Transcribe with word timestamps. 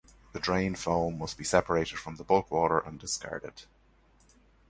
The 0.33 0.39
drained 0.39 0.79
foam 0.79 1.19
must 1.19 1.37
be 1.37 1.43
separated 1.43 1.99
from 1.99 2.15
the 2.15 2.23
bulk 2.23 2.49
water 2.49 2.79
and 2.79 2.99
discarded. 2.99 3.65